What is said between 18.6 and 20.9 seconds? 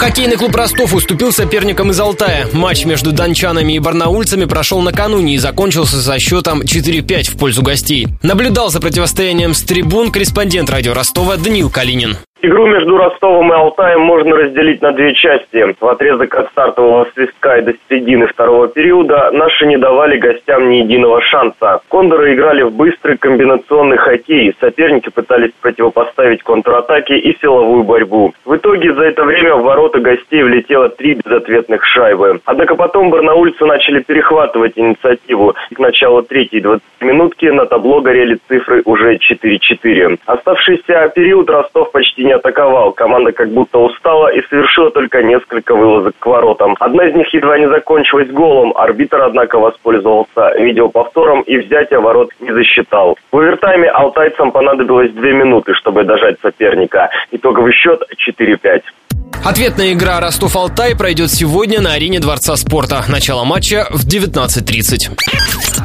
периода наши не давали гостям ни